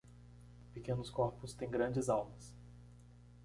[0.73, 2.55] Pequenos corpos têm grandes almas.